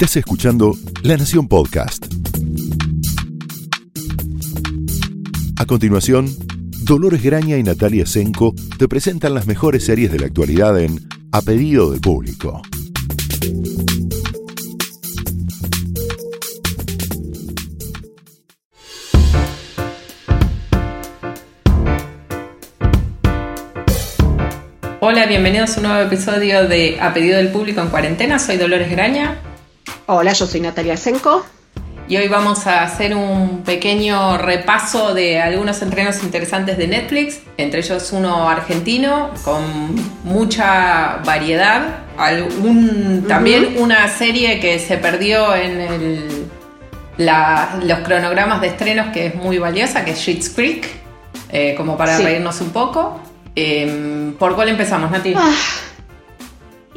[0.00, 2.06] Estás escuchando La Nación Podcast.
[5.58, 6.28] A continuación,
[6.84, 11.00] Dolores Graña y Natalia Senko te presentan las mejores series de la actualidad en
[11.32, 12.62] A Pedido del Público.
[25.00, 28.38] Hola, bienvenidos a un nuevo episodio de A Pedido del Público en Cuarentena.
[28.38, 29.42] Soy Dolores Graña.
[30.10, 31.44] Hola, yo soy Natalia Senko.
[32.08, 37.80] Y hoy vamos a hacer un pequeño repaso de algunos entrenos interesantes de Netflix, entre
[37.80, 39.62] ellos uno argentino con
[40.24, 41.98] mucha variedad,
[43.28, 46.48] también una serie que se perdió en
[47.18, 50.86] los cronogramas de estrenos que es muy valiosa, que es Sheets Creek,
[51.50, 53.20] eh, como para reírnos un poco.
[53.54, 55.34] Em, ¿Por cuál empezamos, Nati?
[55.36, 55.52] Ah,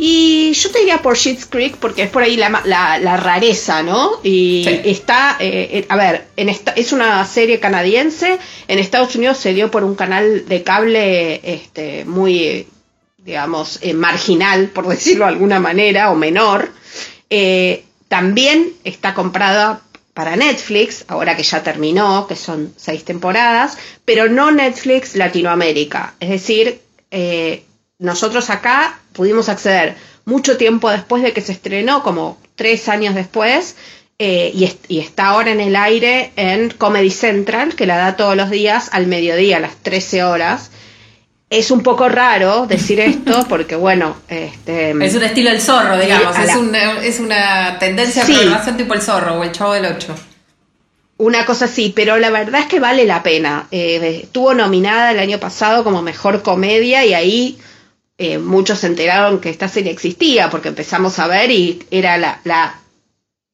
[0.04, 2.48] y yo te diría por Sheets Creek porque es por ahí la,
[3.18, 4.14] rareza, ¿no?
[4.24, 8.40] Y está, eh, eh, a ver, en esta, es una serie canadiense.
[8.68, 12.66] En Estados Unidos se dio por un canal de cable este, muy,
[13.20, 16.72] digamos, eh, marginal, por decirlo de alguna manera, o menor.
[18.08, 19.82] también está comprada
[20.16, 26.16] para Netflix, ahora que ya terminó, que son seis temporadas, pero no Netflix Latinoamérica.
[26.20, 26.82] Es decir,
[28.02, 33.76] nosotros acá pudimos acceder mucho tiempo después de que se estrenó, como tres años después,
[34.18, 34.52] eh,
[34.88, 38.90] y, está ahora en el aire en Comedy Central, que la da todos los días
[38.92, 40.72] al mediodía, a las 13 horas.
[41.52, 44.16] Es un poco raro decir esto porque, bueno...
[44.28, 46.38] Este, es un estilo el zorro, digamos.
[46.40, 48.34] Es, una, es, una, tendencia sí.
[48.34, 50.16] de tipo el zorro o el chavo del 8.
[51.18, 53.68] Una cosa así, pero la verdad es que vale la pena.
[53.70, 57.60] Eh, estuvo nominada el año pasado como mejor comedia y ahí
[58.24, 62.80] eh, muchos se enteraron que esta serie existía porque empezamos a ver y era la,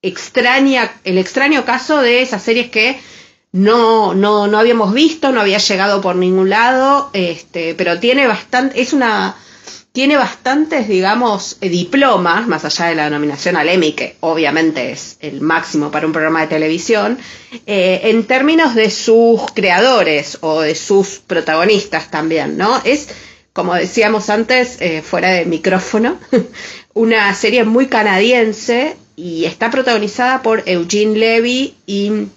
[0.01, 2.99] extraña, el extraño caso de esas series que
[3.53, 8.81] no, no, no habíamos visto, no había llegado por ningún lado, este, pero tiene bastante,
[8.81, 9.37] es una,
[9.93, 15.15] tiene bastantes, digamos, eh, diplomas, más allá de la denominación al Emmy, que obviamente es
[15.21, 17.17] el máximo para un programa de televisión,
[17.65, 22.81] eh, en términos de sus creadores o de sus protagonistas también, ¿no?
[22.83, 23.07] Es
[23.57, 26.19] como decíamos antes, eh, fuera de micrófono,
[26.93, 32.27] una serie muy canadiense y está protagonizada por Eugene Levy y,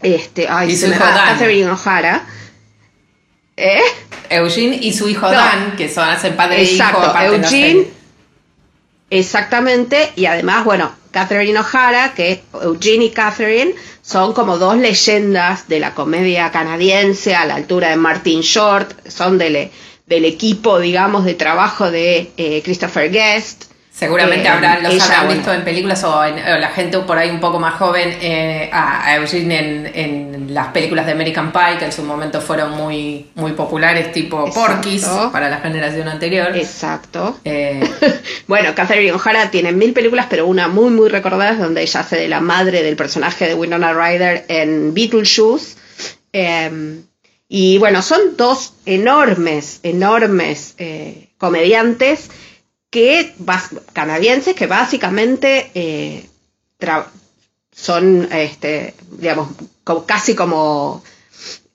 [0.00, 2.24] este, ay, su hijo Catherine O'Hara.
[3.56, 3.80] ¿Eh?
[4.30, 7.34] Eugene y su hijo Dan, que son hacen padre Exacto, e hijo.
[7.34, 7.86] Eugene,
[9.10, 15.80] exactamente, y además, bueno, Catherine O'Hara, que Eugene y Catherine son como dos leyendas de
[15.80, 19.72] la comedia canadiense a la altura de Martin Short, son de,
[20.06, 23.64] del equipo, digamos, de trabajo de eh, Christopher Guest.
[23.94, 27.74] Seguramente habrán, los habrán visto en películas o, la gente por ahí un poco más
[27.74, 32.72] joven eh, a, Eugene en, las películas de American Pie, que en su momento fueron
[32.72, 36.56] muy, muy populares, tipo Porky's, para la generación anterior.
[36.56, 37.38] Exacto.
[37.44, 37.88] Eh,
[38.48, 42.16] bueno, Catherine O'Hara tiene mil películas, pero una muy, muy recordada es donde ella hace
[42.16, 45.76] de la madre del personaje de Winona Ryder en Beetlejuice.
[47.48, 52.30] Y bueno, son dos enormes, enormes eh, comediantes
[52.90, 53.34] que,
[53.92, 56.28] canadienses que básicamente eh,
[57.72, 59.48] son, este, digamos,
[60.06, 61.02] casi como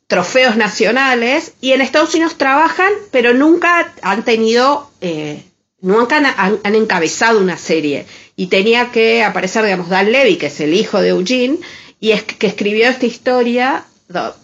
[0.07, 5.43] trofeos nacionales y en Estados Unidos trabajan, pero nunca han tenido, eh,
[5.81, 8.07] nunca han, han, encabezado una serie.
[8.35, 11.59] Y tenía que aparecer, digamos, Dan Levy, que es el hijo de Eugene,
[11.99, 13.85] y es que escribió esta historia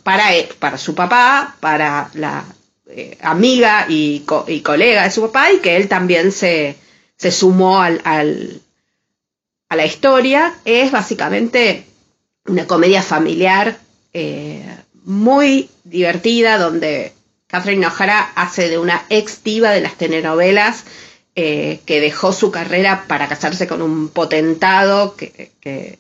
[0.04, 0.26] para,
[0.60, 2.46] para su papá, para la
[2.88, 6.78] eh, amiga y, colega de su papá, y que él también se,
[7.18, 8.02] sumó al,
[9.70, 10.54] a la historia.
[10.66, 11.86] Es básicamente
[12.46, 13.80] una comedia familiar
[14.14, 14.64] eh,
[15.04, 17.14] muy divertida, donde
[17.48, 20.86] Catherine O'Hara hace de una ex diva de las telenovelas.
[21.38, 25.52] Eh, que dejó su carrera para casarse con un potentado que,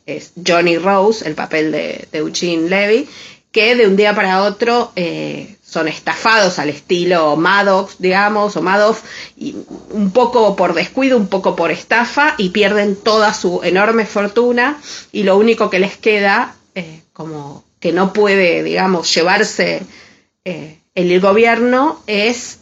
[0.05, 3.09] es Johnny Rose, el papel de Eugene Levy,
[3.55, 9.01] que de un día para otro eh, son estafados al estilo Maddox, digamos, o Madoff,
[9.37, 9.55] y
[9.91, 14.77] un poco por descuido, un poco por estafa, y pierden toda su enorme fortuna,
[15.13, 19.83] y lo único que les queda, eh, como que no puede, digamos, llevarse
[20.43, 22.59] eh, el gobierno, es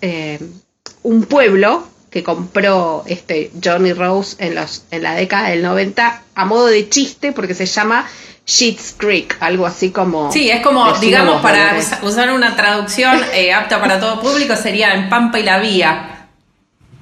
[1.01, 6.46] un pueblo que compró este Johnny Rose en, los, en la década del 90 a
[6.46, 8.06] modo de chiste, porque se llama
[8.45, 10.31] Sheets Creek, algo así como...
[10.31, 15.10] Sí, es como, digamos, para usar una traducción eh, apta para todo público, sería en
[15.10, 16.10] Pampa y la Vía.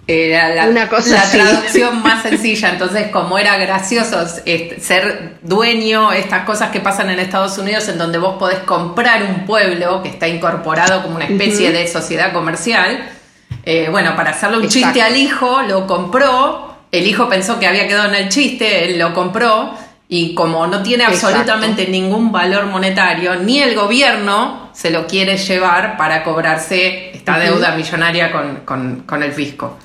[0.07, 2.69] Era la, Una cosa la traducción más sencilla.
[2.69, 7.97] Entonces, como era gracioso este, ser dueño, estas cosas que pasan en Estados Unidos, en
[7.97, 13.09] donde vos podés comprar un pueblo que está incorporado como una especie de sociedad comercial.
[13.63, 14.85] eh, bueno, para hacerle un Exacto.
[14.87, 16.75] chiste al hijo, lo compró.
[16.91, 19.73] El hijo pensó que había quedado en el chiste, él lo compró.
[20.13, 21.27] Y como no tiene Exacto.
[21.27, 27.75] absolutamente ningún valor monetario, ni el gobierno se lo quiere llevar para cobrarse esta deuda
[27.77, 29.77] millonaria con, con- con el fisco.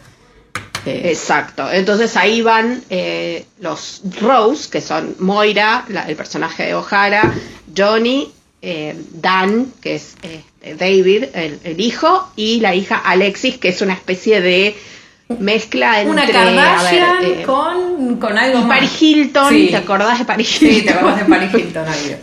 [0.85, 1.71] Eh, Exacto.
[1.71, 7.33] Entonces ahí van eh, los Rose, que son Moira, la- el personaje de O'Hara,
[7.77, 8.33] Johnny,
[8.63, 10.43] eh, Dan, que es eh,
[10.77, 14.77] David, el, el hijo, y la hija Alexis, que es una especie de
[15.39, 17.43] mezcla entre una a ver, Kardashian
[18.21, 18.79] con, algo y más.
[18.79, 19.49] Paris Hilton.
[19.51, 19.69] Sí.
[19.71, 20.85] ¿Te acordás de Paris Sí, Hilton?
[20.87, 22.19] te acordás de Paris Hilton, Dios.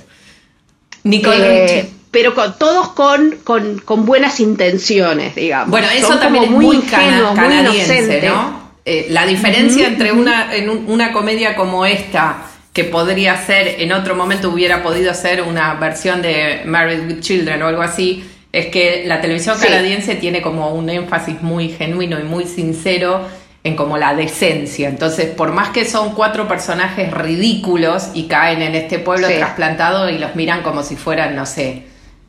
[1.03, 5.69] Nicole Eh, pero con, todos con, con, con buenas intenciones, digamos.
[5.69, 8.21] Bueno, eso Son también es muy, ingenuos, canadiense.
[8.27, 8.61] ¿no?
[8.85, 12.37] Eh, la diferencia entre una, en un- una comedia como esta,
[12.71, 17.61] que podría ser, en otro momento hubiera podido ser una versión de Married with Children
[17.63, 19.65] o algo así, es que la televisión Sí.
[19.67, 23.27] canadiense tiene como un énfasis muy genuino y muy sincero
[23.63, 24.89] en como la decencia.
[24.89, 29.35] Entonces, por más que son cuatro personajes ridículos y caen en este pueblo Sí.
[29.37, 31.83] trasplantado y los miran como si fueran, no sé,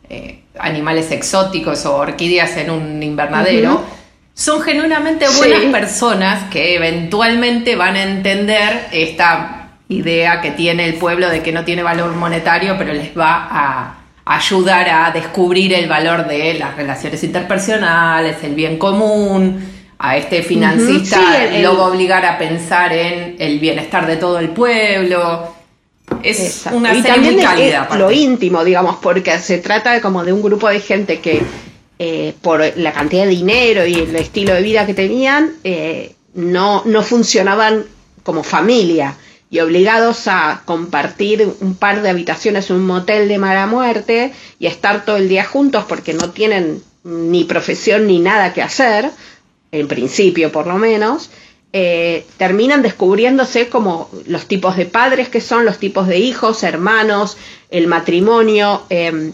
[0.08, 3.82] eh, animales exóticos o orquídeas en un invernadero,
[4.32, 5.38] son genuinamente Sí.
[5.38, 11.50] buenas personas que eventualmente van a entender esta idea que tiene el pueblo de que
[11.52, 13.94] no tiene valor monetario, pero les va a
[14.24, 19.73] ayudar a descubrir el valor de las relaciones interpersonales, el bien común.
[20.06, 24.06] A este financista Sí, el- el- lo va a obligar a pensar en el bienestar
[24.06, 25.54] de todo el pueblo.
[26.22, 26.76] Es Exacto.
[26.78, 27.88] una y serie también muy cálida.
[27.90, 31.42] es lo íntimo, digamos, porque se trata como de un grupo de gente que
[31.98, 36.82] eh, por la cantidad de dinero y el estilo de vida que tenían, eh, no,
[36.84, 37.84] no funcionaban
[38.24, 39.14] como familia
[39.48, 44.66] y obligados a compartir un par de habitaciones en un motel de mala muerte y
[44.66, 49.10] estar todo el día juntos porque no tienen ni profesión ni nada que hacer,
[49.80, 51.30] en principio por lo menos,
[51.72, 57.36] eh, terminan descubriéndose como los tipos de padres que son, los tipos de hijos, hermanos,
[57.70, 58.82] el matrimonio.
[58.90, 59.32] eh,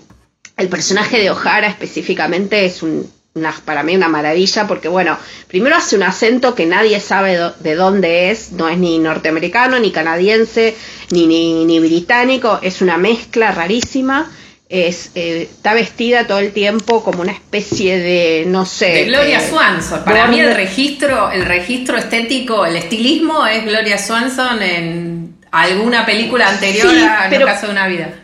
[0.56, 5.16] el personaje de O'Hara específicamente es un, una- para mí una maravilla porque, bueno,
[5.48, 9.90] primero hace un acento que nadie sabe de dónde es, no es ni norteamericano, ni
[9.90, 10.76] canadiense,
[11.12, 14.31] ni, ni, ni británico, es una mezcla rarísima.
[14.72, 18.87] Es, eh, está vestida todo el tiempo como una especie de, no sé.
[18.93, 20.05] de Gloria eh, Swanson.
[20.05, 26.49] Para mí el registro, el registro estético, el estilismo es Gloria Swanson en alguna película
[26.49, 28.14] anterior Sí, a En pero- el caso de una vida.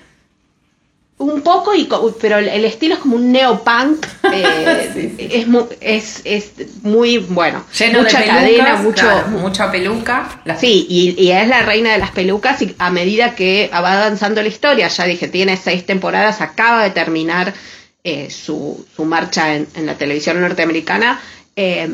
[1.18, 4.06] Un poco, y co- pero el, estilo es como un neopunk.
[4.32, 5.28] eh, Sí, sí.
[5.32, 6.50] Es, mu- es, es
[6.82, 7.64] muy bueno.
[7.78, 9.02] Lleno mucha de pelucas, cadena, mucho.
[9.02, 10.42] claro, mucha peluca.
[10.60, 14.42] Sí, y, y es la reina de las pelucas y a medida que va avanzando
[14.42, 17.54] la historia, ya dije, tiene seis temporadas, acaba de terminar
[18.04, 21.20] eh, su, su marcha en, en la televisión norteamericana.
[21.56, 21.88] eh,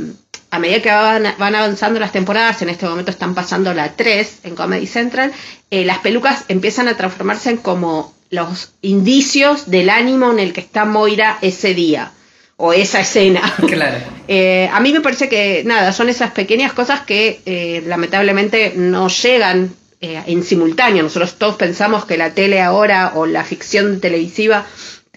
[0.51, 4.41] a medida que van, van avanzando las temporadas, en este momento están pasando la 3
[4.43, 5.33] en Comedy Central,
[5.71, 10.61] eh, las pelucas empiezan a transformarse en como los indicios del ánimo en el que
[10.63, 12.13] está Moira ese día
[12.57, 13.43] o esa escena.
[13.69, 13.99] Claro.
[14.27, 19.09] Eh, a mí me parece que, nada, son esas pequeñas cosas que eh, lamentablemente no
[19.09, 21.03] llegan eh, en simultáneo.
[21.03, 24.67] Nosotros todos pensamos que la tele ahora o la ficción televisiva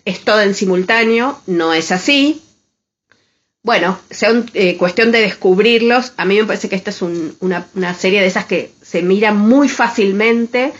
[0.03, 1.39] es toda en simultáneo.
[1.47, 2.41] No es así.
[3.63, 6.11] Bueno, sea un- cuestión de descubrirlos.
[6.17, 9.01] A mí me parece que esta es un- una, una serie de esas que se
[9.01, 10.73] mira muy fácilmente.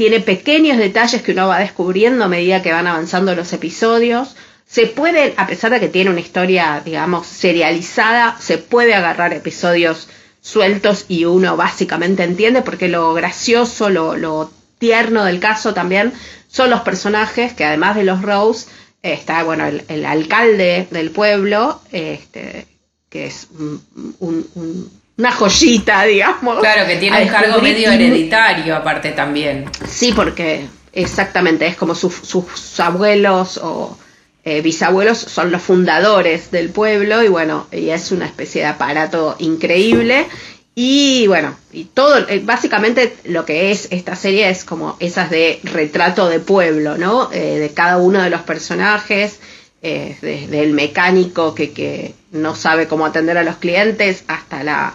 [0.00, 4.34] Tiene pequeños detalles que uno va descubriendo a medida que van avanzando los episodios.
[4.66, 10.08] Se puede, a pesar de que tiene una historia, digamos, serializada, se puede agarrar episodios
[10.40, 16.14] sueltos y uno básicamente entiende, porque lo gracioso, lo, tierno del caso también
[16.48, 18.70] son los personajes que además de los Rose,
[19.02, 22.66] está, bueno, el, alcalde del pueblo, este,
[23.10, 24.90] que es un-
[25.20, 26.58] una joyita, digamos.
[26.58, 29.66] Claro, que tiene un cargo medio hereditario aparte también.
[29.88, 33.96] Sí, porque exactamente, es como sus, sus abuelos o
[34.44, 39.36] eh, bisabuelos son los fundadores del pueblo y bueno, y es una especie de aparato
[39.38, 40.26] increíble.
[40.74, 45.60] Y bueno, y todo, eh, básicamente lo que es esta serie es como esas de
[45.64, 47.30] retrato de pueblo, ¿no?
[47.32, 49.40] Eh, de cada uno de los personajes,
[49.82, 54.94] eh, desde el mecánico que, que no sabe cómo atender a los clientes hasta la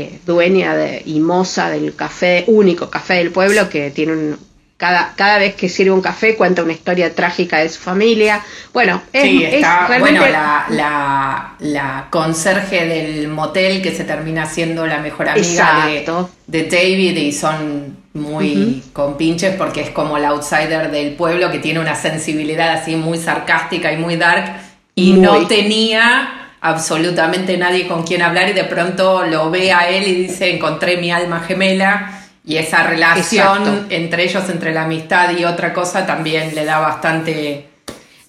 [0.00, 5.14] eh, dueña de, y moza del café, único café del pueblo, que tiene un- cada,
[5.16, 8.44] cada vez que sirve un café cuenta una historia trágica de su familia.
[8.72, 14.04] Bueno, es, Sí, es está, realmente- bueno, la, la, la conserje del motel que se
[14.04, 16.06] termina siendo la mejor amiga de,
[16.46, 21.80] de David y son muy compinches porque es como la outsider del pueblo que tiene
[21.80, 24.60] una sensibilidad así muy sarcástica y muy dark
[24.94, 25.20] y Muy.
[25.20, 30.14] no tenía absolutamente nadie con quien hablar y de pronto lo ve a él y
[30.14, 33.86] dice encontré mi alma gemela y esa relación Exacto.
[33.90, 37.68] entre ellos, entre la amistad y otra cosa también le da bastante...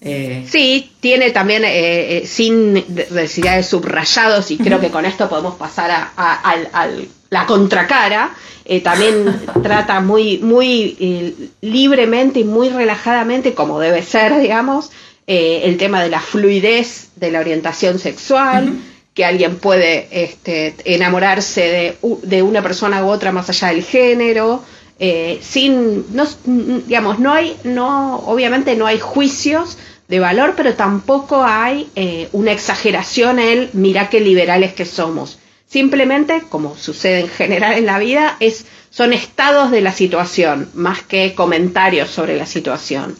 [0.02, 5.28] eh, Sí, tiene también eh, eh, sin necesidad de subrayados y creo que con esto
[5.28, 6.88] podemos pasar a, a-
[7.30, 8.30] la contracara.
[8.66, 14.90] Eh, también trata muy, muy libremente y muy relajadamente, como debe ser, digamos,
[15.32, 18.80] eh, el tema de la fluidez de la orientación sexual,
[19.14, 24.64] que alguien puede este, enamorarse de, de una persona u otra más allá del género.
[24.98, 31.44] eh, sin, no, digamos, no hay, no, obviamente no hay juicios de valor, pero tampoco
[31.44, 35.38] hay eh, una exageración en el mira qué liberales que somos.
[35.64, 41.02] Simplemente, como sucede en general en la vida, es, son estados de la situación, más
[41.02, 43.16] que comentarios sobre la situación.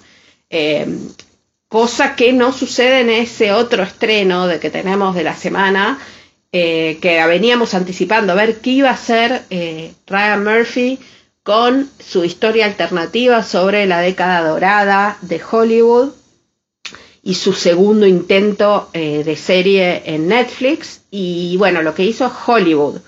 [0.50, 0.88] Eh,
[1.70, 6.00] cosa que no sucede en ese otro estreno de que tenemos de la semana,
[6.50, 10.98] eh, que veníamos anticipando, a ver qué iba a hacer eh, Ryan Murphy
[11.44, 16.08] con su historia alternativa sobre la década dorada de Hollywood
[17.22, 21.02] y su segundo intento eh, de serie en Netflix.
[21.12, 22.98] Y bueno, lo que hizo Hollywood,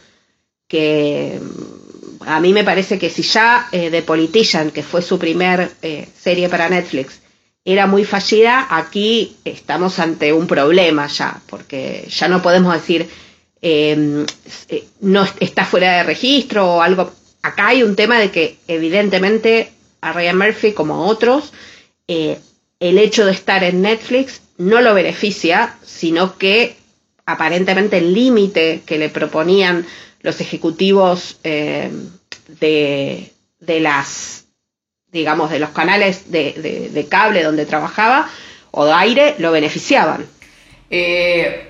[0.68, 5.68] que mm, a mí me parece que si ya The Politician, que fue su primer
[6.16, 7.21] serie para Netflix,
[7.64, 13.08] era muy fallida, aquí estamos ante un problema ya, porque ya no podemos decir
[13.64, 14.26] eh,
[14.68, 17.12] eh, no es- está fuera de registro o algo.
[17.42, 21.52] Acá hay un tema de que evidentemente a Ryan Murphy como a otros,
[22.08, 22.38] eh,
[22.80, 26.74] el hecho de estar en Netflix no lo beneficia, sino que
[27.24, 29.86] aparentemente el límite que le proponían
[30.22, 31.90] los ejecutivos eh,
[32.60, 34.41] de, de las,
[35.12, 38.28] digamos, de los canales de, de- de cable donde trabajaba
[38.70, 40.24] o de aire lo beneficiaban.
[40.90, 41.68] Eh,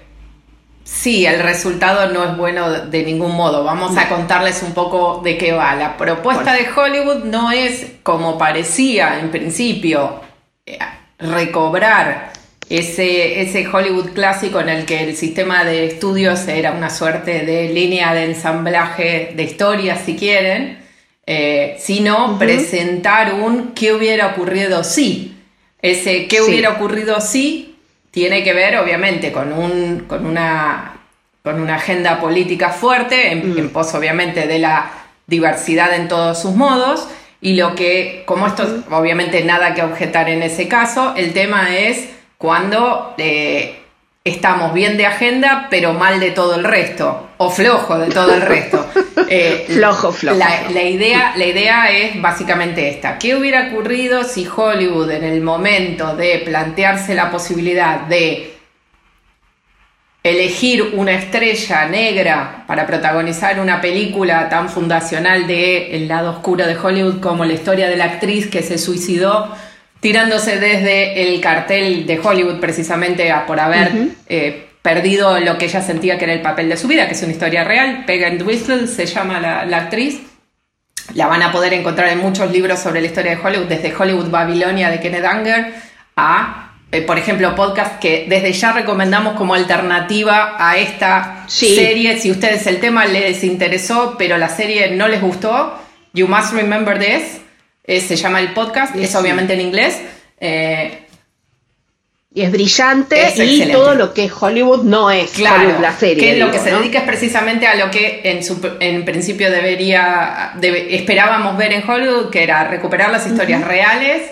[0.84, 3.64] sí, el resultado no es bueno de ningún modo.
[3.64, 5.74] Vamos a contarles un poco de qué va.
[5.74, 10.20] La propuesta de Hollywood no es como parecía en principio
[10.66, 10.78] eh,
[11.18, 12.32] recobrar
[12.68, 17.68] ese, ese Hollywood clásico en el que el sistema de estudios era una suerte de
[17.70, 20.81] línea de ensamblaje de historias, si quieren,
[21.26, 25.36] eh, sino presentar un qué hubiera ocurrido si.
[25.80, 26.42] Ese qué Sí.
[26.42, 27.76] hubiera ocurrido si
[28.10, 31.00] tiene que ver, obviamente, con, un, con, una,
[31.42, 34.90] con una agenda política fuerte, en, en pos, obviamente, de la
[35.26, 37.08] diversidad en todos sus modos.
[37.40, 42.08] Y lo que, como esto, obviamente, nada que objetar en ese caso, el tema es
[42.38, 43.81] cuando eh,
[44.24, 48.42] estamos bien de agenda, pero mal de todo el resto, o flojo de todo el
[48.42, 48.86] resto.
[49.34, 50.36] Eh, Flojo, flojo.
[50.36, 53.18] La, la idea, la idea es básicamente esta.
[53.18, 58.52] ¿Qué hubiera ocurrido si Hollywood en el momento de plantearse la posibilidad de
[60.22, 66.76] elegir una estrella negra para protagonizar una película tan fundacional de el lado oscuro de
[66.76, 69.48] Hollywood como la historia de la actriz que se suicidó
[70.02, 73.92] tirándose desde el cartel de Hollywood precisamente a- por haber
[74.28, 77.22] eh, perdido lo que ella sentía que era el papel de su vida, que es
[77.22, 78.04] una historia real.
[78.06, 80.20] Megan Whistle se llama la, la actriz.
[81.14, 84.28] La van a poder encontrar en muchos libros sobre la historia de Hollywood, desde Hollywood
[84.28, 85.72] Babilonia de Kenneth Anger
[86.16, 91.76] a, eh, por ejemplo, podcast que desde ya recomendamos como alternativa a esta Sí.
[91.76, 92.18] serie.
[92.18, 95.78] Si ustedes el tema les interesó, pero la serie no les gustó,
[96.12, 97.40] You Must Remember This,
[97.84, 99.16] eh, se llama el podcast, es Sí.
[99.16, 100.00] obviamente en inglés.
[100.40, 100.98] eh,
[102.34, 103.72] Y es brillante Es y excelente.
[103.74, 106.32] todo lo que Hollywood no es Claro, Hollywood la serie.
[106.32, 110.52] que lo que se dedica es precisamente a lo que en, su, en principio debería,
[110.58, 114.22] debe- esperábamos ver en Hollywood, que era recuperar las historias reales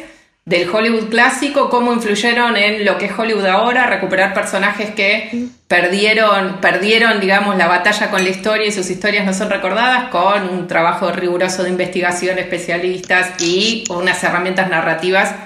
[0.51, 6.61] del Hollywood clásico, cómo influyeron en lo que es Hollywood ahora, recuperar personajes que perdieron,
[6.61, 10.67] perdieron, digamos, la batalla con la historia y sus historias no son recordadas, con un
[10.67, 15.37] trabajo riguroso de investigación, especialistas y unas herramientas narrativas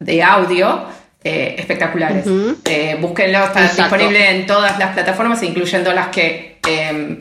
[0.00, 0.86] de audio
[1.22, 2.26] eh, espectaculares.
[2.64, 3.82] Eh, búsquenlo, está Exacto.
[3.82, 7.16] disponible en todas las plataformas, incluyendo las que eh,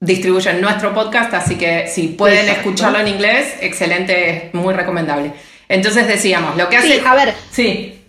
[0.00, 2.60] distribuyen nuestro podcast, así que si pueden Exacto.
[2.60, 5.34] escucharlo en inglés, excelente, muy recomendable.
[5.68, 6.98] Entonces decíamos, lo que hace...
[6.98, 8.00] Sí, a ver, Sí,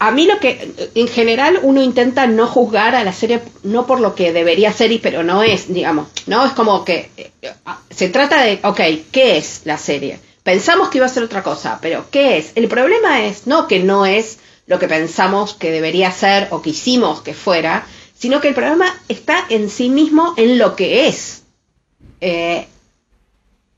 [0.00, 3.98] a mí lo que, en general, uno intenta no juzgar a la serie, no por
[4.00, 6.46] lo que debería ser, y pero no es, digamos, ¿no?
[6.46, 7.30] Es como que eh,
[7.90, 10.20] se trata de, ok, ¿qué es la serie?
[10.48, 12.52] pensamos que iba a ser otra cosa, pero ¿qué es?
[12.54, 16.70] El problema es no que no es lo que pensamos que debería ser o que
[16.70, 17.86] hicimos que fuera,
[18.18, 21.42] sino que el problema está en sí mismo en lo que es.
[22.22, 22.66] Eh,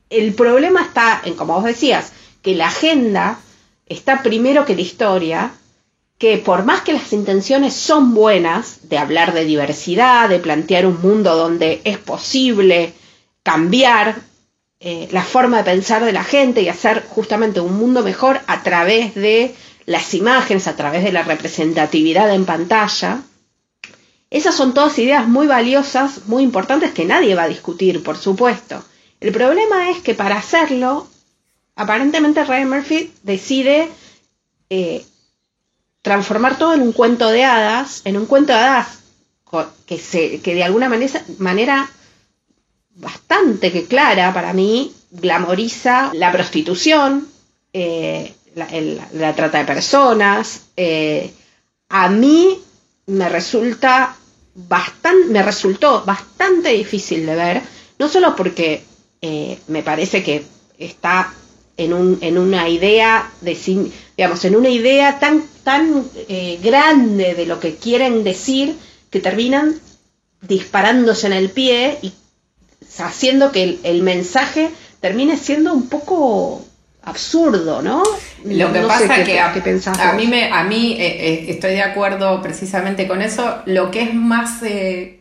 [0.09, 3.39] el problema está en, como vos decías, que la agenda
[3.85, 5.51] está primero que la historia,
[6.17, 11.01] que por más que las intenciones son buenas, de hablar de diversidad, de plantear un
[11.01, 12.93] mundo donde es posible
[13.43, 14.21] cambiar
[14.79, 18.63] eh, la forma de pensar de la gente y hacer justamente un mundo mejor a
[18.63, 19.55] través de
[19.85, 23.21] las imágenes, a través de la representatividad en pantalla,
[24.31, 28.81] esas son todas ideas muy valiosas, muy importantes que nadie va a discutir, por supuesto.
[29.19, 31.07] El problema es que para hacerlo,
[31.81, 33.89] aparentemente Ryan Murphy decide
[34.69, 35.03] eh,
[36.03, 38.99] transformar todo en un cuento de hadas, en un cuento de hadas
[39.85, 41.89] que, de alguna manera, manera
[42.95, 47.27] bastante que clara para mí glamoriza la prostitución,
[47.73, 50.67] eh, la, trata de personas.
[50.77, 51.33] Eh,
[51.89, 52.59] a mí
[53.07, 54.15] me resulta
[54.53, 57.61] bastante, me resultó bastante difícil de ver,
[57.97, 58.83] no solo porque
[59.67, 60.45] me parece que
[60.77, 61.31] está
[61.77, 63.55] en, un, en una idea de
[64.17, 68.75] digamos, en una idea tan, tan eh, grande de lo que quieren decir
[69.09, 69.75] que terminan
[70.41, 72.13] disparándose en el pie y
[72.99, 76.65] haciendo que el, mensaje termine siendo un poco
[77.03, 78.03] absurdo, ¿no?
[78.45, 82.41] Lo que pasa es que a, mí me, a mí eh, eh, estoy de acuerdo
[82.41, 83.59] precisamente con eso.
[83.65, 84.59] Lo que es más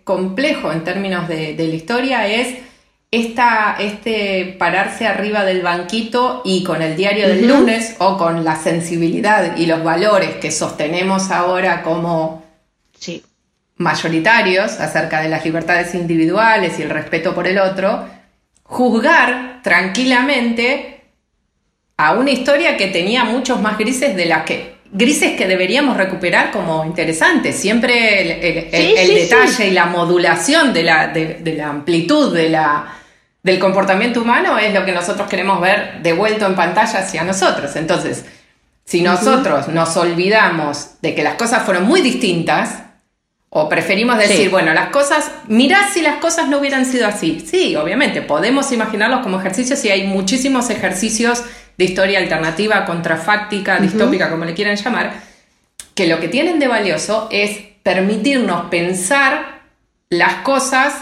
[0.04, 2.69] complejo en términos de, de la historia es
[3.10, 8.56] esta, este pararse arriba del banquito y con el diario del lunes o con la
[8.56, 12.48] sensibilidad y los valores que sostenemos ahora como
[13.76, 18.06] mayoritarios acerca de las libertades individuales y el respeto por el otro,
[18.62, 21.00] juzgar tranquilamente
[21.96, 26.50] a una historia que tenía muchos más grises de las que grises que deberíamos recuperar
[26.50, 27.56] como interesantes.
[27.56, 32.99] Siempre el, detalle y la modulación de la, de la amplitud de la,
[33.42, 37.74] del comportamiento humano es lo que nosotros queremos ver devuelto en pantalla hacia nosotros.
[37.76, 38.24] Entonces,
[38.84, 42.82] si nosotros nos olvidamos de que las cosas fueron muy distintas,
[43.52, 47.44] o preferimos decir, bueno, las cosas, mirá si las cosas no hubieran sido así.
[47.44, 51.42] Sí, obviamente, podemos imaginarlos como ejercicios y hay muchísimos ejercicios
[51.76, 55.14] de historia alternativa, contrafáctica, distópica, como le quieran llamar,
[55.94, 59.62] que lo que tienen de valioso es permitirnos pensar
[60.10, 60.94] las cosas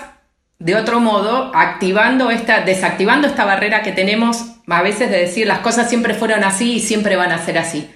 [0.58, 5.60] de otro modo, activando esta, desactivando esta barrera que tenemos a veces de decir las
[5.60, 7.88] cosas siempre fueron así y siempre van a ser así.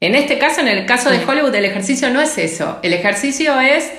[0.00, 2.78] En este caso, en el caso de Hollywood, el ejercicio no es eso.
[2.82, 3.90] El ejercicio es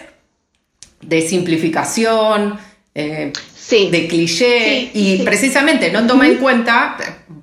[1.01, 2.57] de simplificación,
[2.93, 3.31] eh,
[3.69, 6.97] de cliché, y precisamente no toma en cuenta,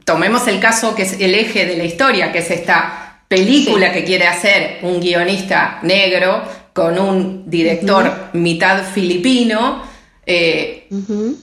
[0.05, 4.05] tomemos el caso que es el eje de la historia, que es esta película que
[4.05, 9.94] quiere hacer un guionista negro con un director mitad filipino
[10.27, 10.89] eh,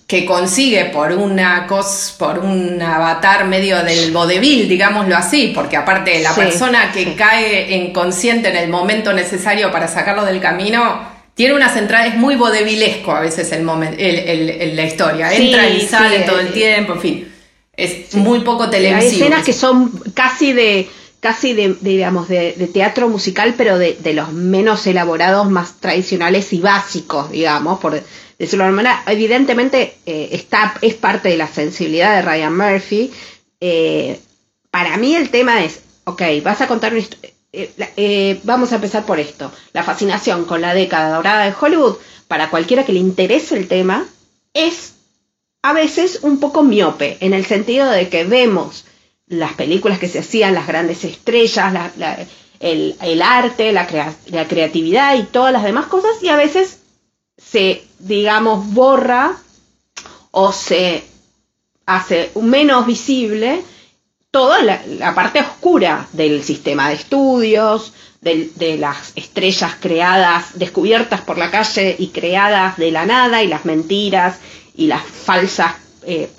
[0.08, 6.20] que consigue por una cos, por un avatar medio del vodevil, digámoslo así, porque aparte
[6.22, 11.00] la persona que cae inconsciente en el momento necesario para sacarlo del camino
[11.36, 16.20] tiene unas entradas, muy vodevilesco a veces el, momento el, la historia, entra y sale
[16.22, 17.32] todo el tiempo, en fin,
[17.78, 19.12] es muy poco televisivo.
[19.12, 20.90] Hay escenas que son casi de
[21.20, 26.60] casi de, digamos, de, teatro musical, pero de, de, los menos elaborados, más tradicionales y
[26.62, 28.02] básicos, digamos, por
[28.50, 29.04] de una manera.
[29.06, 33.12] Evidentemente eh, está, es parte de la sensibilidad de Ryan Murphy.
[33.60, 34.20] Eh,
[34.72, 37.30] para mí el tema es, ok, vas a contar una historia.
[37.54, 39.52] Eh, vamos a empezar por esto.
[39.74, 44.08] La fascinación con la década dorada de Hollywood, para cualquiera que le interese el tema,
[44.54, 44.94] es
[45.62, 48.86] a veces un poco miope, en el sentido de que vemos
[49.28, 51.94] las películas que se hacían, las grandes estrellas,
[52.60, 56.80] el, arte, la creatividad y todas las demás cosas, y a veces
[57.38, 59.38] se, digamos, borra
[60.32, 61.04] o se
[61.86, 63.64] hace menos visible
[64.32, 71.52] toda la, parte oscura del sistema de estudios, de, las estrellas creadas, descubiertas por la
[71.52, 74.40] calle y creadas de la nada, y las mentiras
[74.76, 76.30] y las falsas eh,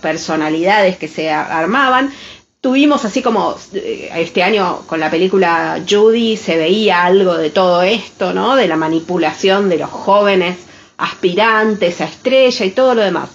[0.00, 2.12] personalidades que se armaban.
[2.60, 7.82] Tuvimos así como eh, este año con la película Judy se veía algo de todo
[7.82, 8.54] esto, ¿no?
[8.54, 10.69] De la manipulación de los jóvenes
[11.00, 13.30] aspirantes a estrella y todo lo demás.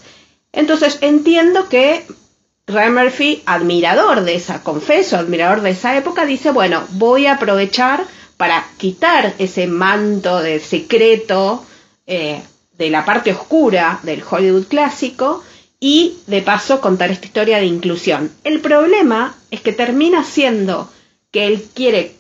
[0.54, 2.06] Entonces entiendo que
[2.68, 8.06] Ryan Murphy, admirador de esa, confeso, admirador de esa época, dice, bueno, voy a aprovechar
[8.38, 11.66] para quitar ese manto de secreto
[12.08, 12.42] eh,
[12.78, 15.44] de la parte oscura del Hollywood clásico
[15.80, 18.32] y de paso contar esta historia de inclusión.
[18.44, 20.90] El problema es que termina siendo
[21.32, 22.16] que él quiere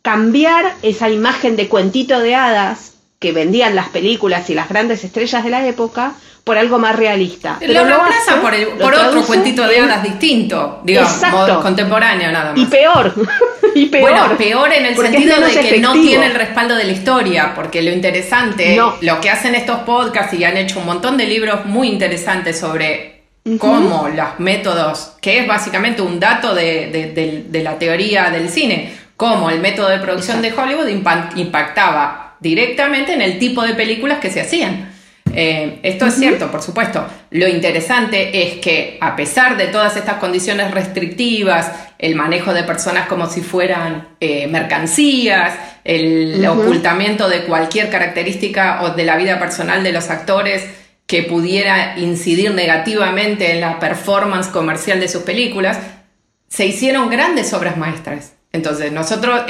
[0.00, 2.91] cambiar esa imagen de cuentito de hadas
[3.22, 7.56] que vendían las películas y las grandes estrellas de la época por algo más realista.
[7.60, 8.52] Pero lo reemplaza por,
[8.92, 11.22] otro cuentito de hadas distinto, digamos,
[11.62, 12.58] contemporáneo nada más.
[12.58, 13.14] Y peor.
[13.76, 14.10] y peor.
[14.10, 17.80] Bueno, peor en el sentido de que no tiene el respaldo de la historia, porque
[17.80, 21.88] lo interesante, lo que hacen estos podcasts y han hecho un montón de libros muy
[21.88, 23.22] interesantes sobre
[23.58, 29.60] cómo los métodos, que es básicamente un dato de, la teoría del cine, cómo el
[29.60, 30.88] método de producción de Hollywood
[31.36, 34.92] impactaba directamente en el tipo de películas que se hacían.
[35.34, 37.06] Eh, esto es cierto, por supuesto.
[37.30, 43.06] Lo interesante es que a pesar de todas estas condiciones restrictivas, el manejo de personas
[43.06, 49.82] como si fueran eh, mercancías, el ocultamiento de cualquier característica o de la vida personal
[49.82, 50.66] de los actores
[51.06, 55.78] que pudiera incidir negativamente en la performance comercial de sus películas,
[56.48, 58.32] se hicieron grandes obras maestras.
[58.52, 59.42] Entonces, nosotros,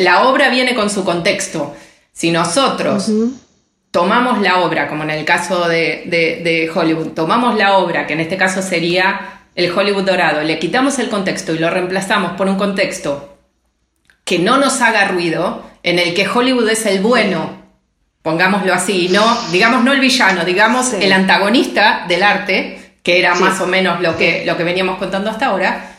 [0.00, 1.74] la obra viene con su contexto.
[2.12, 3.10] Si nosotros
[3.90, 8.36] tomamos la obra, como en el caso de, Hollywood, tomamos la obra, que en este
[8.36, 13.38] caso sería el Hollywood dorado, le quitamos el contexto y lo reemplazamos por un contexto
[14.24, 17.60] que no nos haga ruido, en el que Hollywood es el bueno,
[18.22, 23.60] pongámoslo así, no, digamos no el villano, digamos el antagonista del arte, que era más
[23.60, 25.96] o menos lo que, lo que veníamos contando hasta ahora,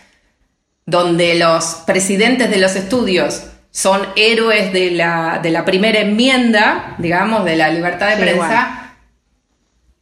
[0.86, 7.46] donde los presidentes de los estudios son héroes de la, de la primera enmienda, digamos,
[7.46, 8.96] de la libertad de prensa,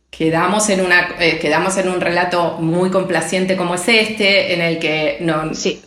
[0.09, 4.79] quedamos en, una, eh, quedamos en un relato muy complaciente como es este, en el
[4.79, 5.81] que no, sí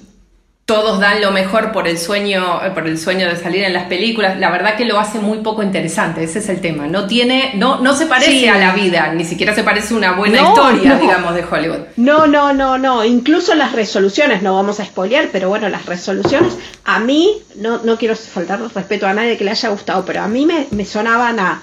[0.73, 4.39] todos dan lo mejor por el sueño, por el sueño de salir en las películas.
[4.39, 6.87] La verdad que lo hace muy poco interesante, ese es el tema.
[6.87, 10.13] No tiene, no, no se parece a la vida, ni siquiera se parece a una
[10.13, 11.81] buena historia, digamos, de Hollywood.
[11.97, 13.05] No, no, no, no.
[13.05, 17.99] Incluso las resoluciones, no vamos a spoilear, pero bueno, las resoluciones, a mí, no, no
[17.99, 21.39] quiero faltar respeto a nadie que le haya gustado, pero a mí me, me sonaban
[21.39, 21.61] a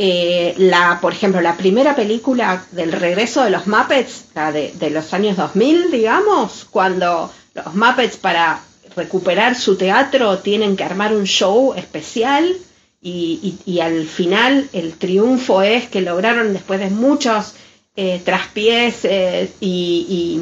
[0.00, 5.12] eh, la, por ejemplo, la primera película del regreso de los Muppets, la de, los
[5.12, 8.62] años 2000, digamos, cuando los Muppets para
[8.94, 12.56] recuperar su teatro tienen que armar un show especial
[13.00, 17.54] y, al final el triunfo es que lograron después de muchos
[17.96, 20.40] eh, traspiés eh, y,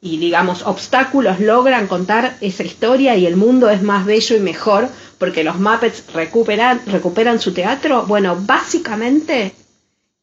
[0.00, 5.42] digamos obstáculos logran contar esa historia y el mundo es más bello y mejor porque
[5.42, 8.06] los Muppets recuperan, recuperan su teatro.
[8.06, 9.52] Bueno, básicamente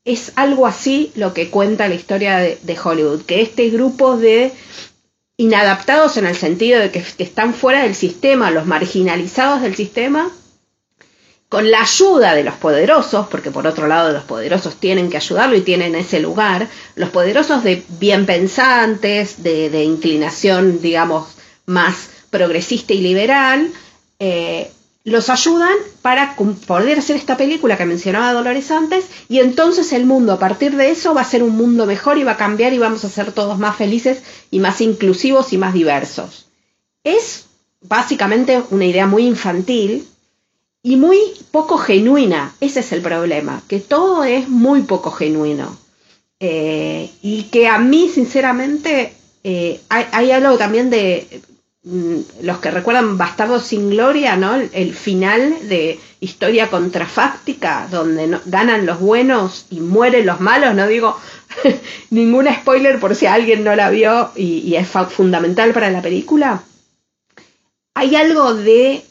[0.05, 4.53] es algo así lo que cuenta la historia de Hollywood, que este grupo de
[5.37, 10.31] inadaptados en el sentido de que, están fuera del sistema, los marginalizados del sistema,
[11.49, 15.55] con la ayuda de los poderosos, porque por otro lado los poderosos tienen que ayudarlo
[15.55, 21.27] y tienen ese lugar, los poderosos de bien pensantes, de, inclinación, digamos,
[21.65, 23.71] más progresista y liberal,
[24.19, 24.71] eh,
[25.05, 30.33] los ayudan para poder hacer esta película que mencionaba Dolores antes y entonces el mundo
[30.33, 32.79] a partir de eso va a ser un mundo mejor y va a cambiar y
[32.79, 36.47] vamos a ser todos más felices y más inclusivos y más diversos.
[37.03, 37.45] Es
[37.81, 40.07] básicamente una idea muy infantil
[40.85, 41.17] y muy
[41.51, 42.55] poco genuina.
[42.61, 45.77] Ese es el problema, que todo es muy poco genuino.
[46.39, 51.41] Eh, y que a mí, sinceramente, eh, hay algo también de
[51.87, 54.55] Mm, los que recuerdan Bastardo sin Gloria, ¿no?
[54.55, 61.15] El, final de historia contrafáctica, donde ganan los buenos y mueren los malos, no digo
[62.09, 66.63] ningún spoiler por si alguien no la vio y, es fundamental para la película.
[67.93, 69.05] Hay algo de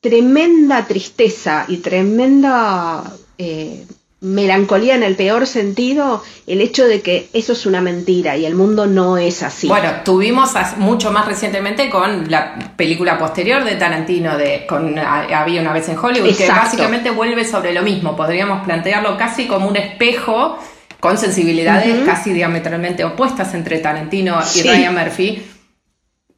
[0.00, 3.02] tremenda tristeza y tremenda
[3.36, 3.84] eh,
[4.20, 8.54] melancolía en el peor sentido el hecho de que eso es una mentira y el
[8.54, 9.68] mundo no es así.
[9.68, 15.72] Bueno, tuvimos mucho más recientemente con la película posterior de Tarantino de con Había una
[15.72, 20.58] vez en Hollywood que básicamente vuelve sobre lo mismo, podríamos plantearlo casi como un espejo
[20.98, 25.44] con sensibilidades casi diametralmente opuestas entre Tarantino y Ryan Murphy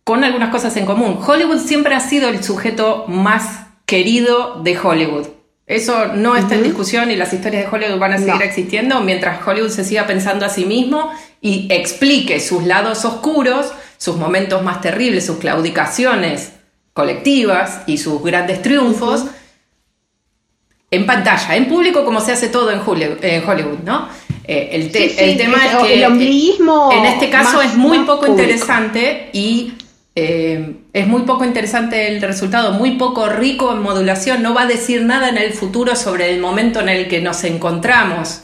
[0.04, 1.18] con algunas cosas en común.
[1.24, 5.26] Hollywood siempre ha sido el sujeto más querido de Hollywood.
[5.66, 9.46] Eso no está en discusión y las historias de Hollywood van a seguir existiendo mientras
[9.46, 14.80] Hollywood se siga pensando a sí mismo y explique sus lados oscuros, sus momentos más
[14.80, 16.52] terribles, sus claudicaciones
[16.92, 19.26] colectivas y sus grandes triunfos
[20.90, 24.08] en pantalla, en público, como se hace todo en Hollywood, ¿no?
[24.52, 24.90] Eh, el,
[25.36, 29.74] tema es que el ombliguismo en este caso es muy poco interesante y
[30.22, 34.66] eh, es muy poco interesante el resultado, muy poco rico en modulación, no va a
[34.66, 38.42] decir nada en el futuro sobre el momento en el que nos encontramos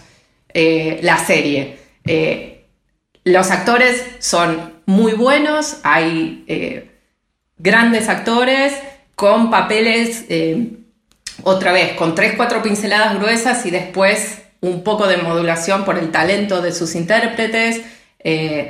[0.55, 1.77] eh, la serie.
[2.07, 2.65] Eh,
[3.25, 6.89] los actores son muy buenos, hay
[7.59, 8.73] grandes actores
[9.15, 10.25] con papeles,
[11.43, 16.11] otra vez, con tres, cuatro pinceladas gruesas y después un poco de modulación por el
[16.11, 17.83] talento de sus intérpretes.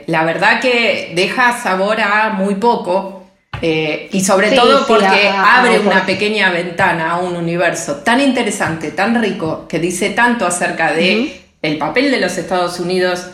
[0.07, 3.17] La verdad que deja sabor a muy poco,
[3.63, 9.21] eh, y sobre todo porque abre una pequeña ventana a un universo tan interesante, tan
[9.21, 13.29] rico, que dice tanto acerca de el papel de los Estados Unidos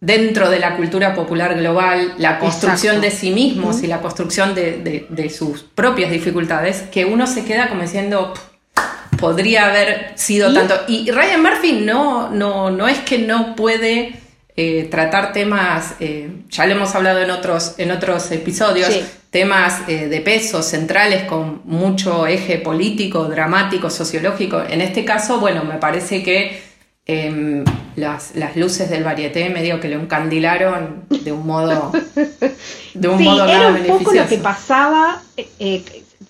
[0.00, 5.34] dentro de la cultura popular global, la construcción de sí mismos y la construcción de,
[5.34, 8.34] sus propias dificultades, que uno se queda como diciendo,
[9.18, 10.74] podría haber sido tanto.
[10.88, 14.14] Y Ryan Murphy no, no, no es que no puede
[14.56, 18.90] eh, tratar temas, eh, ya lo hemos hablado en otros, en otros episodios,
[19.30, 24.60] temas eh, de peso centrales con mucho eje político, dramático, sociológico.
[24.60, 26.62] En este caso, bueno, me parece que
[27.06, 31.92] em, las, luces del varieté medio que lo encandilaron de un modo,
[32.94, 35.22] de un modo era un poco lo que pasaba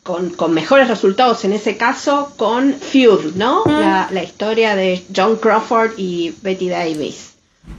[0.02, 3.64] con, mejores resultados en ese caso con Feud, ¿no?
[3.64, 3.70] Mm.
[3.70, 7.30] La, la historia de John Crawford y Betty Davis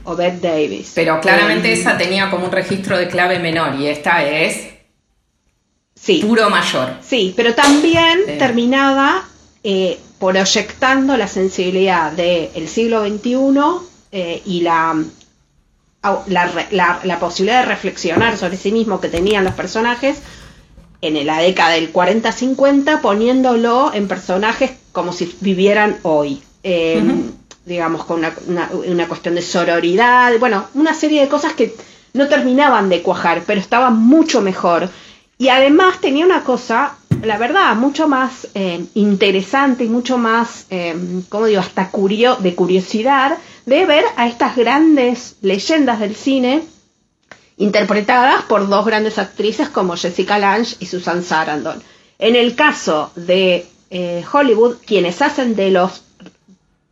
[0.04, 0.92] o Beth Davis.
[0.94, 4.68] Pero claramente eh, esa tenía como un registro de clave menor y esta es
[5.94, 6.94] sí, puro mayor.
[7.02, 9.24] Sí, pero también terminaba
[9.62, 13.36] eh, proyectando la sensibilidad del siglo XXI
[14.12, 15.02] eh, y la,
[16.02, 20.18] la, posibilidad de reflexionar sobre sí mismo que tenían los personajes
[21.00, 26.42] en la década del 40-50, poniéndolo en personajes como si vivieran hoy
[27.64, 31.74] digamos, con una, cuestión de sororidad, bueno, una serie de cosas que
[32.12, 34.88] no terminaban de cuajar, pero estaban mucho mejor.
[35.38, 40.94] Y además tenía una cosa, la verdad, mucho más eh, interesante y mucho más, eh,
[41.28, 46.62] como digo, hasta curio de curiosidad, de ver a estas grandes leyendas del cine
[47.56, 51.82] interpretadas por dos grandes actrices como Jessica Lange y Susan Sarandon.
[52.18, 56.02] En el caso de eh, Hollywood, quienes hacen de los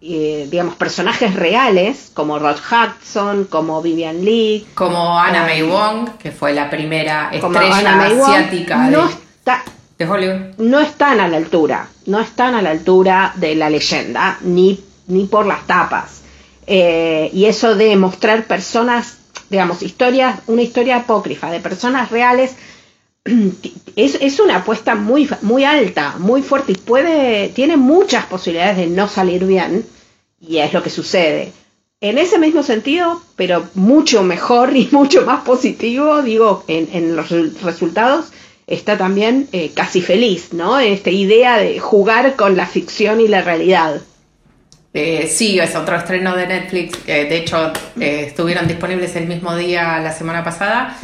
[0.03, 4.67] eh, digamos, personajes reales, como Rod Hudson, como Vivian Lee.
[4.75, 8.89] Como Anna May Wong, que fue la primera estrella asiática
[9.99, 10.57] de, Hollywood.
[10.57, 15.27] No están a la altura, no están a la altura de la leyenda, ni, ni
[15.27, 16.23] por las tapas.
[16.67, 19.19] Eh, y eso de mostrar personas,
[19.51, 22.57] digamos, historias, una historia apócrifa de personas reales,
[23.97, 28.87] es, es, una apuesta muy, muy alta, muy fuerte y puede, tiene muchas posibilidades de
[28.87, 29.85] no salir bien
[30.41, 31.53] y es lo que sucede.
[32.01, 37.31] En ese mismo sentido, pero mucho mejor y mucho más positivo, digo, en, los
[37.63, 38.33] resultados,
[38.67, 40.79] está también eh, casi feliz, ¿no?
[40.79, 44.01] Esta idea de jugar con la ficción y la realidad.
[44.93, 49.55] Eh, sí, es otro estreno de Netflix, que de hecho eh, estuvieron disponibles el mismo
[49.55, 50.99] día la semana pasada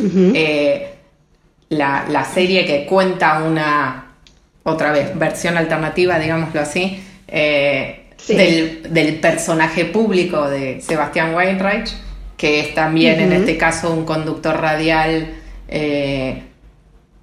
[1.69, 4.15] la, serie que cuenta una,
[4.63, 11.93] otra vez, versión alternativa, digámoslo así, eh, del, personaje público de Sebastián Weinreich,
[12.37, 15.35] que es también en este caso un conductor radial
[15.69, 16.43] eh,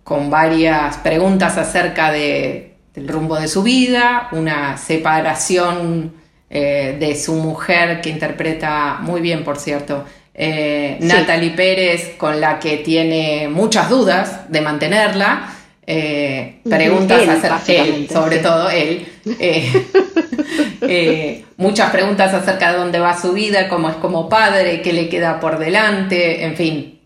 [0.04, 6.14] con varias preguntas acerca de, del rumbo de su vida, una separación
[6.50, 12.60] eh, de su mujer que interpreta muy bien, por cierto, eh, Natalie Pérez, con la
[12.60, 15.54] que tiene muchas dudas de mantenerla.
[15.86, 19.06] Eh, preguntas acerca él, sobre todo él.
[19.40, 19.86] Eh,
[20.82, 25.10] eh, muchas preguntas acerca de dónde va su vida, cómo es como padre, qué le
[25.10, 27.00] queda por delante, en fin.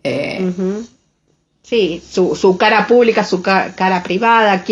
[1.62, 4.64] Sí, su, su, cara pública, su cara privada,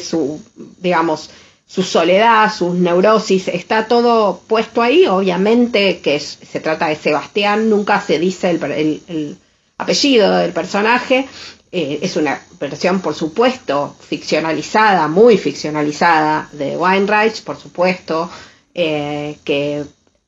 [0.00, 0.40] su,
[0.78, 1.30] digamos,
[1.70, 5.06] su soledad, sus neurosis, está todo puesto ahí.
[5.06, 9.38] Obviamente que se trata de Sebastián, nunca se dice el,
[9.78, 11.28] apellido del personaje.
[11.70, 18.28] Eh, es una versión, por supuesto, ficcionalizada, muy ficcionalizada de Weinreich, por supuesto,
[18.74, 19.84] eh, que,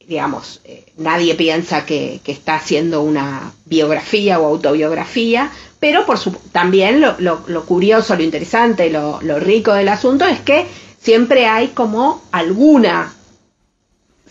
[0.06, 5.50] digamos, eh, nadie piensa que, está haciendo una biografía o autobiografía,
[5.80, 6.20] pero por
[6.52, 10.66] también lo, curioso, lo interesante, lo rico del asunto es que
[11.02, 13.12] siempre hay como alguna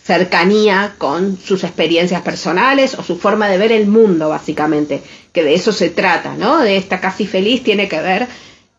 [0.02, 5.54] cercanía con sus experiencias personales o su forma de ver el mundo, básicamente, que de
[5.54, 6.58] eso se trata, ¿no?
[6.58, 8.26] De esta casi feliz tiene que ver,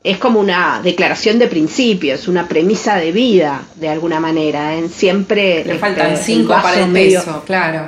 [0.03, 5.63] es como una declaración de principios, una premisa de vida, de alguna manera, en siempre...
[5.63, 7.85] Le faltan este, cinco para el peso, claro.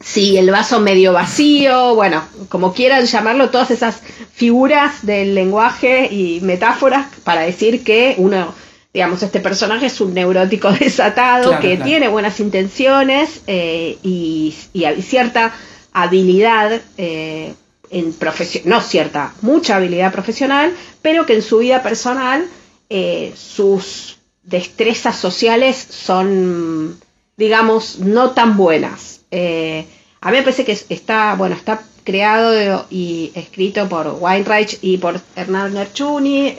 [0.00, 4.00] Sí, el vaso medio vacío, bueno, como quieran llamarlo, todas esas
[4.34, 8.52] figuras del lenguaje y metáforas para decir que uno
[8.94, 14.54] digamos, este personaje es un neurótico desatado que tiene buenas intenciones eh, y,
[15.02, 15.52] cierta
[15.92, 17.54] habilidad eh,
[17.90, 22.46] en profesión, no cierta, mucha habilidad profesional, pero que en su vida personal
[22.88, 26.96] eh, sus destrezas sociales son,
[27.36, 29.22] digamos, no tan buenas.
[29.32, 35.20] a mí me parece que está, bueno, está creado y escrito por Weinreich y por
[35.34, 36.56] Hernán Nerchuni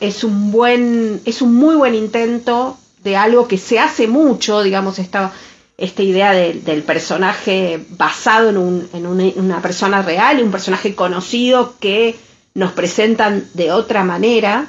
[0.00, 4.98] es un buen, es un muy buen intento de algo que se hace mucho, digamos,
[4.98, 5.32] esta,
[5.76, 12.16] esta idea del personaje basado en, un, en una, persona real, un personaje conocido que
[12.54, 14.68] nos presentan de otra manera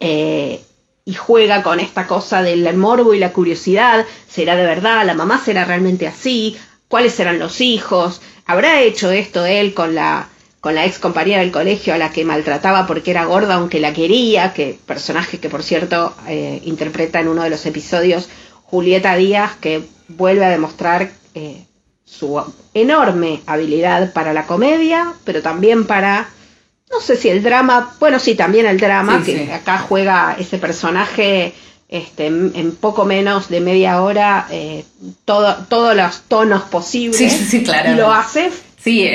[0.00, 0.60] eh,
[1.04, 5.06] y juega con esta cosa del morbo y la curiosidad, ¿será de verdad?
[5.06, 6.56] ¿La mamá será realmente así?
[6.88, 8.20] ¿Cuáles serán los hijos?
[8.46, 10.28] ¿Habrá hecho esto él con la
[10.64, 13.92] con la ex compañera del colegio a la que maltrataba porque era gorda aunque la
[13.92, 18.30] quería, que personaje que por cierto eh, interpreta en uno de los episodios
[18.62, 21.66] Julieta Díaz, que vuelve a demostrar eh,
[22.06, 26.30] su enorme habilidad para la comedia, pero también para,
[26.90, 31.52] no sé si el drama, bueno, sí, también el drama, que acá juega ese personaje
[31.90, 34.86] este, en poco menos de media hora eh,
[35.26, 37.92] todos los tonos posibles sí, claro.
[37.92, 38.50] y lo hace
[38.84, 39.08] Sí,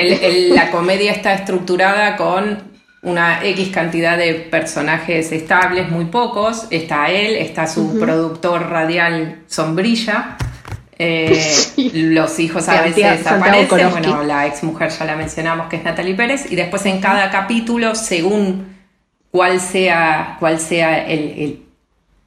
[0.52, 2.58] la comedia está estructurada con
[3.02, 6.66] una X cantidad de personajes estables, muy pocos.
[6.70, 10.36] Está él, está su productor radial Sombrilla.
[10.98, 11.40] Eh,
[11.94, 13.90] los hijos a veces aparecen.
[13.90, 16.50] Bueno, la ex mujer ya la mencionamos que es Natalie Pérez.
[16.50, 18.76] Y después en cada capítulo, según
[19.30, 21.62] cuál sea, cuál sea el,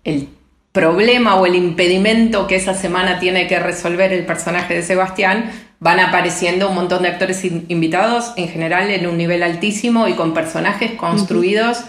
[0.05, 0.29] el
[0.73, 5.99] problema o el impedimento que esa semana tiene que resolver el personaje de Sebastián, van
[5.99, 10.93] apareciendo un montón de actores invitados, en general en un nivel altísimo y con personajes
[10.93, 11.85] construidos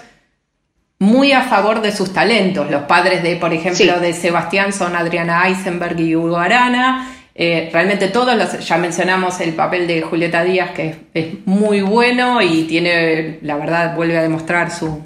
[0.98, 2.70] muy a favor de sus talentos.
[2.70, 7.10] Los padres de, por ejemplo, de Sebastián son Adriana Eisenberg y Hugo Arana.
[7.34, 12.40] Eh, realmente todos los, ya mencionamos el papel de Julieta Díaz, que es muy bueno
[12.40, 15.02] y tiene, la verdad, vuelve a demostrar su,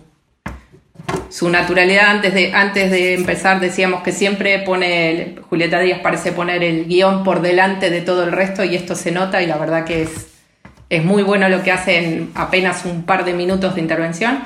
[1.29, 2.09] su naturalidad.
[2.09, 7.25] Antes de, antes de empezar decíamos que siempre pone, Julieta Díaz parece poner el guion
[7.25, 10.29] por delante de todo el resto y esto se nota y la verdad que es,
[10.91, 14.41] es muy bueno lo que hace en apenas un par de minutos de intervención.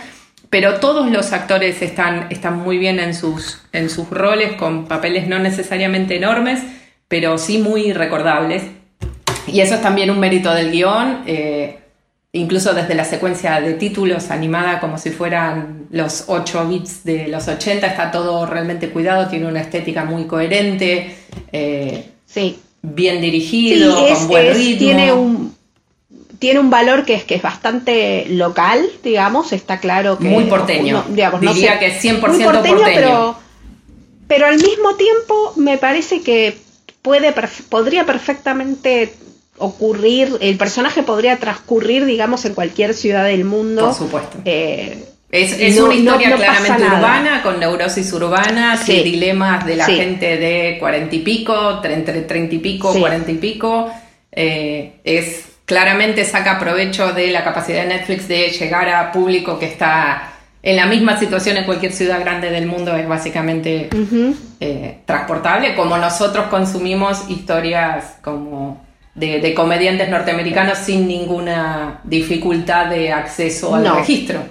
[0.50, 5.26] Pero todos los actores están, están muy bien en sus, en sus roles, con papeles
[5.26, 6.60] no necesariamente enormes,
[7.08, 8.64] pero sí muy recordables.
[9.46, 11.22] Y eso es también un mérito del guion.
[11.26, 11.78] Eh,
[12.32, 17.46] incluso desde la secuencia de títulos animada como si fueran los 8 bits de los
[17.46, 21.14] 80, está todo realmente cuidado, tiene una estética muy coherente,
[21.52, 22.58] eh, sí.
[22.80, 24.78] bien dirigido, con buen ritmo.
[24.78, 25.54] Tiene un,
[26.38, 30.24] tiene un valor que es que es bastante local, digamos, está claro que...
[30.24, 33.36] Muy porteño, diría que es 100% porteño, Pero,
[34.26, 36.56] pero al mismo tiempo me parece que
[37.02, 37.34] puede,
[37.68, 39.12] podría perfectamente
[39.62, 43.86] ocurrir, el personaje podría transcurrir, digamos, en cualquier ciudad del mundo.
[43.86, 44.38] Por supuesto.
[44.44, 50.76] Eh, es, una historia claramente urbana, con neurosis urbanas y dilemas de la gente de
[50.78, 53.90] cuarenta y pico, entre treinta y pico, cuarenta y pico.
[54.30, 59.66] Eh, es claramente saca provecho de la capacidad de Netflix de llegar a público que
[59.66, 62.94] está en la misma situación en cualquier ciudad grande del mundo.
[62.94, 63.88] Es básicamente
[64.60, 73.74] eh, transportable, como nosotros consumimos historias como de, comediantes norteamericanos sin ninguna dificultad de acceso
[73.74, 74.42] al registro.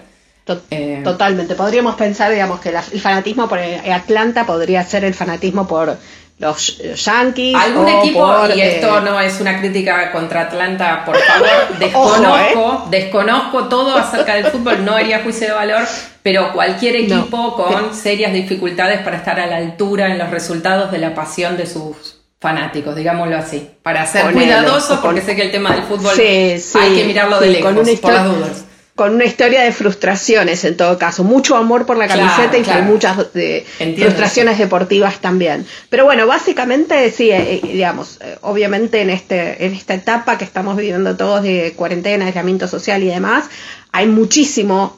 [0.69, 1.55] Eh, totalmente.
[1.55, 5.97] Podríamos pensar, digamos, que el fanatismo por Atlanta podría ser el fanatismo por
[6.39, 7.55] los Yankees.
[7.55, 12.89] Algún equipo, y esto eh, no es una crítica contra Atlanta, por favor, desconozco, ¿eh?
[12.89, 15.83] desconozco todo acerca del fútbol, no haría juicio de valor,
[16.23, 20.97] pero cualquier equipo con serias dificultades para estar a la altura en los resultados de
[20.97, 25.75] la pasión de sus fanáticos, digámoslo así, para ser cuidadosos, porque sé que el tema
[25.75, 28.65] del fútbol hay que mirarlo de lejos, con por las dudas.
[28.95, 33.31] Con una historia de frustraciones en todo caso, mucho amor por la camiseta y muchas
[33.33, 35.65] de frustraciones deportivas también.
[35.89, 40.43] Pero bueno, básicamente sí, eh, eh, digamos, eh, obviamente en este en esta etapa que
[40.43, 43.45] estamos viviendo todos de cuarentena, aislamiento social y demás,
[43.91, 44.97] hay muchísimo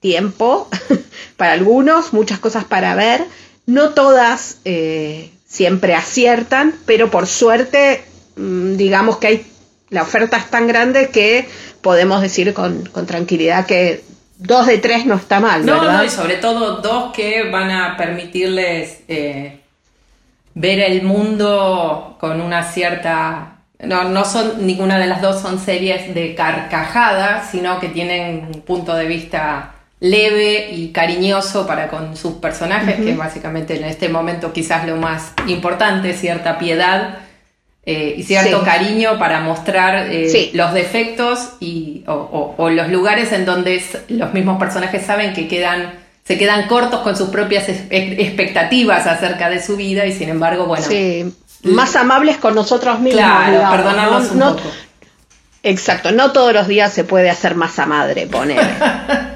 [0.00, 0.68] tiempo
[1.36, 3.24] para algunos, muchas cosas para ver,
[3.66, 4.58] no todas
[5.48, 8.04] siempre aciertan, pero por suerte,
[8.36, 9.46] mm, digamos que hay
[9.90, 11.48] la oferta es tan grande que
[11.80, 14.04] podemos decir con, tranquilidad que
[14.36, 15.64] dos de tres no está mal.
[15.64, 15.98] No, ¿verdad?
[15.98, 19.60] no, y sobre todo dos que van a permitirles eh,
[20.54, 23.54] ver el mundo con una cierta...
[23.80, 28.62] No, no son, ninguna de las dos son series de carcajada, sino que tienen un
[28.62, 34.52] punto de vista leve y cariñoso para con sus personajes, que básicamente en este momento
[34.52, 37.18] quizás lo más importante, cierta piedad
[37.84, 43.82] eh, y cierto cariño para mostrar eh, los defectos y, o, los lugares en donde
[44.08, 49.60] los mismos personajes saben que quedan, se quedan cortos con sus propias expectativas acerca de
[49.62, 50.84] su vida y sin embargo, bueno.
[50.84, 51.34] Sí,
[51.64, 53.24] más amables con nosotros mismos.
[53.24, 54.62] Claro, perdonarnos un poco.
[55.64, 58.60] Exacto, no todos los días se puede hacer masa madre, poner.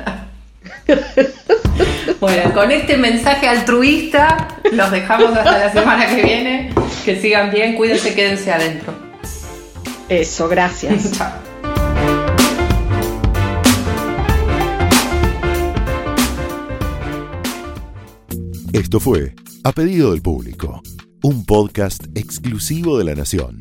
[2.20, 6.74] bueno, con este mensaje altruista los dejamos hasta la semana que viene.
[7.04, 8.94] Que sigan bien, cuídense, quédense adentro.
[10.08, 11.12] Eso, gracias.
[11.16, 11.32] Chao.
[18.72, 20.82] Esto fue A Pedido del Público,
[21.22, 23.60] un podcast exclusivo de La Nación.